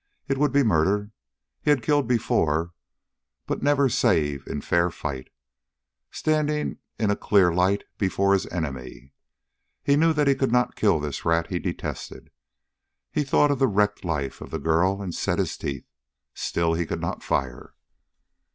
It 0.27 0.39
would 0.39 0.51
be 0.51 0.63
murder. 0.63 1.11
He 1.61 1.69
had 1.69 1.83
killed 1.83 2.07
before, 2.07 2.73
but 3.45 3.61
never 3.61 3.87
save 3.87 4.47
in 4.47 4.61
fair 4.61 4.89
fight, 4.89 5.29
standing 6.09 6.79
in 6.97 7.11
a 7.11 7.15
clear 7.15 7.53
light 7.53 7.83
before 7.99 8.33
his 8.33 8.47
enemy. 8.47 9.13
He 9.83 9.95
knew 9.95 10.11
that 10.13 10.25
he 10.27 10.33
could 10.33 10.51
not 10.51 10.73
kill 10.75 10.99
this 10.99 11.23
rat 11.23 11.51
he 11.51 11.59
detested. 11.59 12.31
He 13.11 13.23
thought 13.23 13.51
of 13.51 13.59
the 13.59 13.67
wrecked 13.67 14.03
life 14.03 14.41
of 14.41 14.49
the 14.49 14.57
girl 14.57 15.03
and 15.03 15.13
set 15.13 15.37
his 15.37 15.55
teeth. 15.55 15.85
Still 16.33 16.73
he 16.73 16.87
could 16.87 16.99
not 16.99 17.21
fire. 17.21 17.75